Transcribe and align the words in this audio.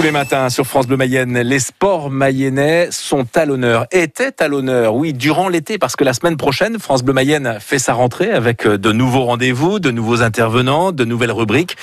Tous 0.00 0.06
les 0.06 0.12
matins 0.12 0.48
sur 0.48 0.66
France 0.66 0.86
Bleu 0.86 0.96
Mayenne, 0.96 1.38
les 1.40 1.58
sports 1.58 2.08
mayennais 2.08 2.88
sont 2.90 3.26
à 3.34 3.44
l'honneur, 3.44 3.84
étaient 3.92 4.42
à 4.42 4.48
l'honneur, 4.48 4.94
oui, 4.94 5.12
durant 5.12 5.50
l'été, 5.50 5.76
parce 5.76 5.94
que 5.94 6.04
la 6.04 6.14
semaine 6.14 6.38
prochaine, 6.38 6.78
France 6.78 7.02
Bleu 7.02 7.12
Mayenne 7.12 7.58
fait 7.60 7.78
sa 7.78 7.92
rentrée 7.92 8.30
avec 8.30 8.64
euh, 8.64 8.78
de 8.78 8.92
nouveaux 8.92 9.24
rendez-vous, 9.24 9.78
de 9.78 9.90
nouveaux 9.90 10.22
intervenants, 10.22 10.92
de 10.92 11.04
nouvelles 11.04 11.32
rubriques. 11.32 11.76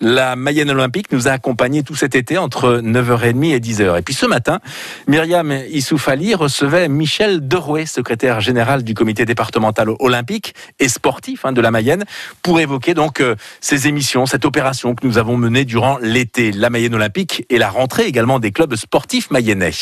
La 0.00 0.36
Mayenne 0.36 0.70
Olympique 0.70 1.10
nous 1.10 1.26
a 1.26 1.32
accompagnés 1.32 1.82
tout 1.82 1.96
cet 1.96 2.14
été 2.14 2.38
entre 2.38 2.80
9h30 2.80 3.52
et 3.52 3.58
10h. 3.58 3.98
Et 3.98 4.02
puis 4.02 4.14
ce 4.14 4.26
matin, 4.26 4.60
Myriam 5.08 5.50
Issoufali 5.50 6.36
recevait 6.36 6.86
Michel 6.88 7.48
Derouet, 7.48 7.86
secrétaire 7.86 8.40
général 8.40 8.84
du 8.84 8.94
comité 8.94 9.24
départemental 9.24 9.88
olympique 9.98 10.54
et 10.78 10.88
sportif 10.88 11.44
hein, 11.44 11.50
de 11.50 11.60
la 11.60 11.72
Mayenne, 11.72 12.04
pour 12.40 12.60
évoquer 12.60 12.94
donc 12.94 13.20
euh, 13.20 13.34
ces 13.60 13.88
émissions, 13.88 14.26
cette 14.26 14.44
opération 14.44 14.94
que 14.94 15.04
nous 15.04 15.18
avons 15.18 15.36
menée 15.36 15.64
durant 15.64 15.98
l'été. 16.00 16.52
La 16.52 16.70
Mayenne 16.70 16.94
Olympique 16.94 17.44
et 17.50 17.58
la 17.58 17.63
rentrée 17.70 18.06
également 18.06 18.38
des 18.38 18.52
clubs 18.52 18.74
sportifs 18.76 19.30
mayennais. 19.30 19.72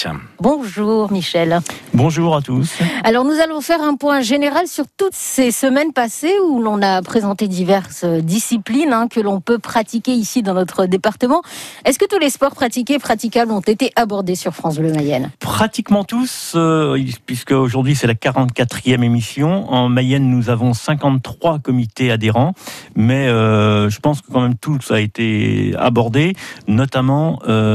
Bonjour 0.41 1.11
Michel. 1.11 1.61
Bonjour 1.95 2.37
à 2.37 2.43
tous. 2.43 2.79
Alors 3.05 3.25
nous 3.25 3.39
allons 3.43 3.61
faire 3.61 3.83
un 3.83 3.97
point 3.97 4.21
général 4.21 4.67
sur 4.67 4.85
toutes 4.97 5.15
ces 5.15 5.51
semaines 5.51 5.93
passées 5.93 6.35
où 6.47 6.61
l'on 6.61 6.83
a 6.83 7.03
présenté 7.03 7.49
diverses 7.49 8.05
disciplines 8.05 8.93
hein, 8.93 9.09
que 9.09 9.21
l'on 9.21 9.41
peut 9.41 9.59
pratiquer 9.59 10.13
ici 10.13 10.43
dans 10.43 10.55
notre 10.55 10.87
département. 10.87 11.43
Est-ce 11.85 11.99
que 11.99 12.07
tous 12.07 12.19
les 12.19 12.31
sports 12.31 12.55
pratiqués 12.55 12.95
et 12.95 12.99
praticables 12.99 13.53
ont 13.53 13.61
été 13.61 13.93
abordés 13.97 14.35
sur 14.35 14.55
France 14.55 14.79
Bleu 14.79 14.93
Mayenne? 14.93 15.31
Pratiquement 15.41 16.05
tous, 16.05 16.53
euh, 16.55 16.99
puisque 17.27 17.53
aujourd'hui 17.53 17.95
c'est 17.95 18.07
la 18.07 18.15
44e 18.15 19.03
émission. 19.03 19.73
En 19.73 19.89
Mayenne, 19.89 20.29
nous 20.31 20.51
avons 20.51 20.75
53 20.75 21.59
comités 21.59 22.11
adhérents, 22.11 22.55
mais 22.95 23.29
euh, 23.29 23.91
je 23.91 24.01
pense 24.01 24.21
que 24.21 24.31
quand 24.33 24.41
même 24.41 24.57
tout 24.57 24.79
ça 24.81 24.95
a 24.95 25.01
été 25.01 25.75
abordé, 25.79 26.35
notamment 26.67 27.39
euh, 27.49 27.72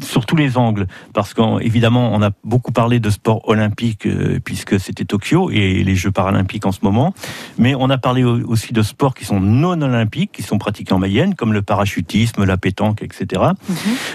sur 0.00 0.26
tous 0.26 0.36
les 0.36 0.56
angles, 0.56 0.86
parce 1.12 1.34
qu'évidemment 1.34 2.10
on 2.12 2.22
a 2.22 2.30
beaucoup 2.44 2.72
parlé 2.72 3.00
de 3.00 3.10
sport 3.10 3.48
olympique 3.48 4.06
euh, 4.06 4.38
puisque 4.44 4.78
c'était 4.80 5.04
Tokyo 5.04 5.50
et 5.50 5.82
les 5.84 5.94
Jeux 5.94 6.10
paralympiques 6.10 6.66
en 6.66 6.72
ce 6.72 6.80
moment, 6.82 7.14
mais 7.58 7.74
on 7.74 7.90
a 7.90 7.98
parlé 7.98 8.22
aussi 8.24 8.72
de 8.72 8.82
sports 8.82 9.14
qui 9.14 9.24
sont 9.24 9.40
non 9.40 9.80
olympiques, 9.82 10.32
qui 10.32 10.42
sont 10.42 10.58
pratiqués 10.58 10.94
en 10.94 10.98
Mayenne, 10.98 11.34
comme 11.34 11.52
le 11.52 11.62
parachutisme, 11.62 12.44
la 12.44 12.56
pétanque, 12.56 13.02
etc. 13.02 13.42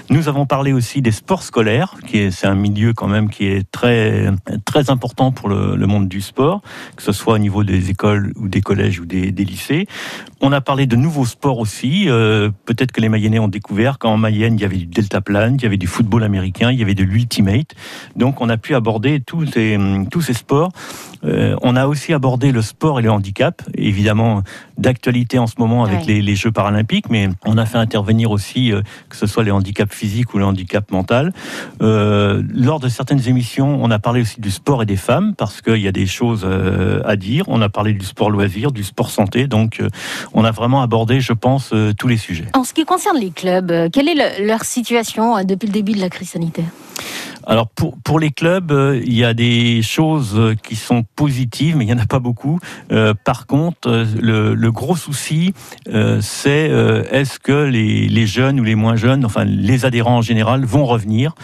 Nous 0.09 0.27
avons 0.27 0.45
parlé 0.45 0.73
aussi 0.73 1.01
des 1.01 1.11
sports 1.11 1.43
scolaires, 1.43 1.95
qui 2.05 2.17
est 2.17 2.31
c'est 2.31 2.47
un 2.47 2.55
milieu 2.55 2.93
quand 2.93 3.07
même 3.07 3.29
qui 3.29 3.45
est 3.45 3.69
très 3.71 4.29
très 4.65 4.89
important 4.89 5.31
pour 5.31 5.49
le, 5.49 5.75
le 5.75 5.87
monde 5.87 6.07
du 6.07 6.21
sport, 6.21 6.61
que 6.95 7.03
ce 7.03 7.11
soit 7.11 7.35
au 7.35 7.37
niveau 7.39 7.63
des 7.63 7.89
écoles 7.89 8.33
ou 8.35 8.47
des 8.47 8.61
collèges 8.61 8.99
ou 8.99 9.05
des, 9.05 9.31
des 9.31 9.45
lycées. 9.45 9.87
On 10.41 10.51
a 10.51 10.61
parlé 10.61 10.85
de 10.85 10.95
nouveaux 10.95 11.25
sports 11.25 11.59
aussi. 11.59 12.09
Euh, 12.09 12.49
Peut-être 12.65 12.91
que 12.91 13.01
les 13.01 13.09
Mayennais 13.09 13.39
ont 13.39 13.47
découvert 13.47 13.97
qu'en 13.99 14.17
Mayenne 14.17 14.55
il 14.55 14.61
y 14.61 14.65
avait 14.65 14.77
du 14.77 14.85
deltaplane, 14.95 15.55
il 15.55 15.63
y 15.63 15.65
avait 15.65 15.77
du 15.77 15.87
football 15.87 16.23
américain, 16.23 16.71
il 16.71 16.79
y 16.79 16.81
avait 16.81 16.95
de 16.95 17.03
l'ultimate. 17.03 17.75
Donc 18.15 18.41
on 18.41 18.49
a 18.49 18.57
pu 18.57 18.73
aborder 18.73 19.19
tous 19.19 19.45
ces 19.45 19.77
tous 20.09 20.21
ces 20.21 20.33
sports. 20.33 20.71
Euh, 21.25 21.55
on 21.61 21.75
a 21.75 21.87
aussi 21.87 22.13
abordé 22.13 22.51
le 22.51 22.61
sport 22.61 22.99
et 22.99 23.03
le 23.03 23.11
handicap, 23.11 23.61
évidemment 23.75 24.43
d'actualité 24.77 25.39
en 25.39 25.47
ce 25.47 25.55
moment 25.57 25.83
avec 25.83 25.99
Ouais. 26.01 26.05
les, 26.15 26.21
les 26.21 26.35
Jeux 26.35 26.51
paralympiques, 26.51 27.09
mais 27.09 27.29
on 27.45 27.57
a 27.57 27.65
fait 27.65 27.77
intervenir 27.77 28.31
aussi 28.31 28.71
euh, 28.71 28.81
que 29.09 29.15
ce 29.15 29.25
soit 29.27 29.43
les 29.43 29.51
handicaps 29.51 29.93
physiques 29.95 30.33
ou 30.33 30.37
le 30.37 30.45
handicap 30.45 30.91
mental. 30.91 31.31
Euh, 31.81 32.43
lors 32.53 32.79
de 32.79 32.89
certaines 32.89 33.27
émissions, 33.27 33.79
on 33.81 33.89
a 33.91 33.99
parlé 33.99 34.21
aussi 34.21 34.41
du 34.41 34.51
sport 34.51 34.83
et 34.83 34.85
des 34.85 34.97
femmes 34.97 35.33
parce 35.35 35.61
qu'il 35.61 35.77
y 35.77 35.87
a 35.87 35.91
des 35.91 36.05
choses 36.07 36.41
euh, 36.45 37.01
à 37.05 37.15
dire. 37.15 37.45
On 37.47 37.61
a 37.61 37.69
parlé 37.69 37.93
du 37.93 38.05
sport 38.05 38.29
loisir, 38.29 38.71
du 38.71 38.83
sport 38.83 39.09
santé, 39.09 39.47
donc 39.47 39.81
on 40.33 40.43
a 40.43 40.51
vraiment 40.51 40.81
abordé, 40.81 41.19
je 41.21 41.33
pense, 41.33 41.73
tous 41.97 42.07
les 42.07 42.17
sujets. 42.17 42.45
En 42.53 42.63
ce 42.63 42.73
qui 42.73 42.83
concerne 42.85 43.17
les 43.17 43.31
clubs, 43.31 43.89
quelle 43.91 44.09
est 44.09 44.15
le- 44.15 44.45
leur 44.47 44.63
situation 44.63 45.41
depuis 45.43 45.67
le 45.67 45.73
début 45.73 45.93
de 45.93 46.01
la 46.01 46.09
crise 46.09 46.29
sanitaire? 46.29 46.65
Alors 47.47 47.67
pour, 47.67 47.97
pour 48.03 48.19
les 48.19 48.31
clubs, 48.31 48.71
euh, 48.71 49.01
il 49.05 49.13
y 49.13 49.23
a 49.23 49.33
des 49.33 49.81
choses 49.81 50.33
euh, 50.35 50.55
qui 50.55 50.75
sont 50.75 51.03
positives, 51.15 51.77
mais 51.77 51.85
il 51.85 51.87
n'y 51.87 51.93
en 51.93 51.99
a 51.99 52.07
pas 52.07 52.19
beaucoup. 52.19 52.59
Euh, 52.91 53.13
par 53.13 53.45
contre, 53.45 53.87
euh, 53.87 54.05
le, 54.19 54.55
le 54.55 54.71
gros 54.71 54.95
souci, 54.95 55.53
euh, 55.87 56.19
c'est 56.21 56.71
est-ce 57.11 57.39
que 57.39 57.65
les, 57.65 58.07
les 58.07 58.27
jeunes 58.27 58.59
ou 58.59 58.63
les 58.63 58.75
moins 58.75 58.95
jeunes, 58.95 59.25
enfin 59.25 59.43
les 59.45 59.85
adhérents 59.85 60.17
en 60.17 60.21
général, 60.21 60.65
vont 60.65 60.85
revenir? 60.85 61.35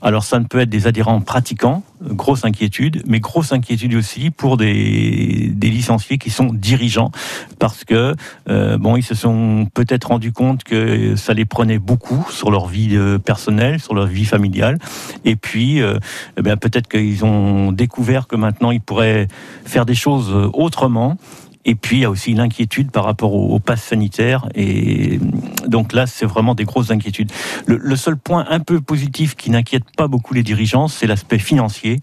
Alors 0.00 0.24
ça 0.24 0.38
ne 0.38 0.44
peut 0.44 0.60
être 0.60 0.70
des 0.70 0.86
adhérents 0.86 1.20
pratiquants, 1.20 1.82
grosse 2.02 2.44
inquiétude, 2.44 3.02
mais 3.06 3.20
grosse 3.20 3.52
inquiétude 3.52 3.94
aussi 3.94 4.30
pour 4.30 4.56
des, 4.56 5.50
des 5.52 5.68
licenciés 5.68 6.16
qui 6.18 6.30
sont 6.30 6.52
dirigeants, 6.52 7.10
parce 7.58 7.84
que 7.84 8.14
bon, 8.46 8.96
ils 8.96 9.02
se 9.02 9.14
sont 9.14 9.68
peut-être 9.74 10.08
rendus 10.08 10.32
compte 10.32 10.64
que 10.64 11.16
ça 11.16 11.34
les 11.34 11.44
prenait 11.44 11.78
beaucoup 11.78 12.26
sur 12.30 12.50
leur 12.50 12.66
vie 12.66 12.96
personnelle, 13.24 13.80
sur 13.80 13.94
leur 13.94 14.06
vie 14.06 14.24
familiale. 14.24 14.78
Et 15.24 15.36
puis, 15.36 15.49
euh, 15.56 15.98
eh 16.36 16.42
bien, 16.42 16.56
peut-être 16.56 16.88
qu'ils 16.88 17.24
ont 17.24 17.72
découvert 17.72 18.26
que 18.26 18.36
maintenant, 18.36 18.70
ils 18.70 18.80
pourraient 18.80 19.28
faire 19.64 19.86
des 19.86 19.94
choses 19.94 20.30
euh, 20.32 20.50
autrement. 20.52 21.16
Et 21.66 21.74
puis, 21.74 21.98
il 21.98 22.00
y 22.00 22.04
a 22.04 22.10
aussi 22.10 22.32
l'inquiétude 22.32 22.90
par 22.90 23.04
rapport 23.04 23.34
au, 23.34 23.54
au 23.54 23.58
pass 23.58 23.82
sanitaire. 23.82 24.48
Et 24.54 25.18
euh, 25.18 25.68
donc 25.68 25.92
là, 25.92 26.06
c'est 26.06 26.26
vraiment 26.26 26.54
des 26.54 26.64
grosses 26.64 26.90
inquiétudes. 26.90 27.30
Le, 27.66 27.96
seul 27.96 28.16
point 28.16 28.46
un 28.48 28.60
peu 28.60 28.80
positif 28.80 29.36
qui 29.36 29.50
n'inquiète 29.50 29.84
pas 29.96 30.08
beaucoup 30.08 30.32
les 30.32 30.42
dirigeants, 30.42 30.88
c'est 30.88 31.06
l'aspect 31.06 31.38
financier, 31.38 32.00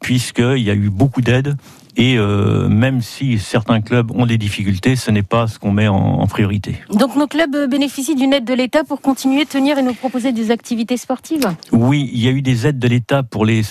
puisqu'il 0.00 0.62
y 0.62 0.70
a 0.70 0.74
eu 0.74 0.90
beaucoup 0.90 1.22
d'aides. 1.22 1.56
Et 1.96 2.16
euh, 2.16 2.68
même 2.68 3.02
si 3.02 3.38
certains 3.38 3.80
clubs 3.82 4.10
ont 4.12 4.24
des 4.24 4.38
difficultés, 4.38 4.96
ce 4.96 5.10
n'est 5.10 5.22
pas 5.22 5.46
ce 5.46 5.58
qu'on 5.58 5.72
met 5.72 5.88
en, 5.88 5.96
en 5.96 6.26
priorité. 6.26 6.76
Donc 6.90 7.16
nos 7.16 7.26
clubs 7.26 7.68
bénéficient 7.70 8.14
d'une 8.14 8.32
aide 8.32 8.44
de 8.46 8.54
l'État 8.54 8.82
pour 8.82 9.00
continuer 9.02 9.44
de 9.44 9.48
tenir 9.50 9.76
et 9.78 9.82
nous 9.82 9.92
proposer 9.92 10.32
des 10.32 10.50
activités 10.50 10.96
sportives? 10.96 11.46
Oui, 11.70 12.10
il 12.12 12.20
y 12.20 12.28
a 12.28 12.30
eu 12.30 12.40
des 12.40 12.66
aides 12.66 12.78
de 12.78 12.88
l'État 12.88 13.22
pour 13.22 13.44
les, 13.44 13.62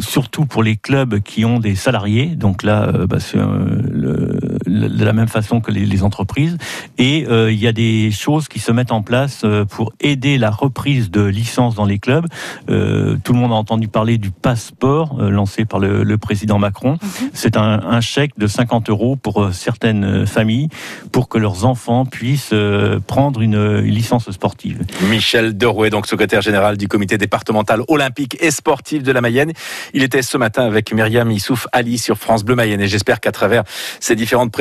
surtout 0.00 0.46
pour 0.46 0.62
les 0.62 0.76
clubs 0.76 1.20
qui 1.20 1.44
ont 1.44 1.58
des 1.58 1.74
salariés. 1.74 2.26
Donc 2.36 2.62
là, 2.62 2.88
euh, 2.94 3.06
bah, 3.06 3.18
c'est 3.18 3.38
euh, 3.38 3.80
le- 3.90 4.38
de 4.70 5.04
la 5.04 5.12
même 5.12 5.28
façon 5.28 5.60
que 5.60 5.70
les, 5.70 5.84
les 5.84 6.02
entreprises. 6.02 6.56
Et 6.98 7.26
euh, 7.28 7.52
il 7.52 7.58
y 7.58 7.66
a 7.66 7.72
des 7.72 8.10
choses 8.10 8.48
qui 8.48 8.58
se 8.58 8.72
mettent 8.72 8.92
en 8.92 9.02
place 9.02 9.42
euh, 9.44 9.64
pour 9.64 9.92
aider 10.00 10.38
la 10.38 10.50
reprise 10.50 11.10
de 11.10 11.22
licences 11.22 11.74
dans 11.74 11.84
les 11.84 11.98
clubs. 11.98 12.26
Euh, 12.68 13.16
tout 13.24 13.32
le 13.32 13.38
monde 13.38 13.52
a 13.52 13.56
entendu 13.56 13.88
parler 13.88 14.18
du 14.18 14.30
passeport 14.30 15.18
euh, 15.20 15.30
lancé 15.30 15.64
par 15.64 15.80
le, 15.80 16.04
le 16.04 16.18
président 16.18 16.58
Macron. 16.58 16.98
C'est 17.32 17.56
un, 17.56 17.80
un 17.82 18.00
chèque 18.00 18.38
de 18.38 18.46
50 18.46 18.90
euros 18.90 19.16
pour 19.16 19.48
certaines 19.52 20.26
familles 20.26 20.68
pour 21.12 21.28
que 21.28 21.38
leurs 21.38 21.64
enfants 21.64 22.04
puissent 22.06 22.50
euh, 22.52 23.00
prendre 23.06 23.40
une, 23.40 23.54
une 23.54 23.94
licence 23.94 24.30
sportive. 24.30 24.84
Michel 25.10 25.56
Derouet, 25.56 25.90
donc 25.90 26.06
secrétaire 26.06 26.40
général 26.40 26.76
du 26.76 26.88
comité 26.88 27.18
départemental 27.18 27.82
olympique 27.88 28.36
et 28.40 28.50
sportif 28.50 29.02
de 29.02 29.12
la 29.12 29.20
Mayenne. 29.20 29.52
Il 29.94 30.02
était 30.02 30.22
ce 30.22 30.36
matin 30.36 30.64
avec 30.64 30.92
Myriam 30.92 31.30
Issouf 31.30 31.66
Ali 31.72 31.98
sur 31.98 32.16
France 32.18 32.44
Bleu 32.44 32.54
Mayenne 32.54 32.80
et 32.80 32.88
j'espère 32.88 33.20
qu'à 33.20 33.32
travers 33.32 33.64
ces 34.00 34.14
différentes 34.16 34.52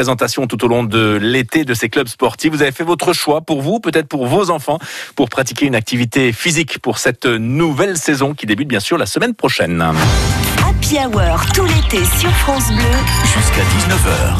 tout 0.47 0.63
au 0.63 0.67
long 0.67 0.83
de 0.83 1.19
l'été 1.21 1.65
de 1.65 1.73
ces 1.73 1.89
clubs 1.89 2.07
sportifs, 2.07 2.51
vous 2.51 2.61
avez 2.61 2.71
fait 2.71 2.83
votre 2.85 3.11
choix 3.13 3.41
pour 3.41 3.61
vous, 3.61 3.79
peut-être 3.79 4.07
pour 4.07 4.27
vos 4.27 4.49
enfants, 4.49 4.79
pour 5.15 5.29
pratiquer 5.29 5.65
une 5.65 5.75
activité 5.75 6.31
physique 6.31 6.79
pour 6.79 6.99
cette 6.99 7.25
nouvelle 7.25 7.97
saison 7.97 8.33
qui 8.33 8.45
débute 8.45 8.67
bien 8.69 8.79
sûr 8.79 8.97
la 8.97 9.05
semaine 9.05 9.33
prochaine. 9.33 9.83
Happy 10.65 10.97
Hour 10.97 11.45
tout 11.53 11.65
l'été 11.65 12.03
sur 12.19 12.31
France 12.31 12.67
Bleu. 12.69 12.77
jusqu'à 13.23 13.61
19h. 13.61 14.35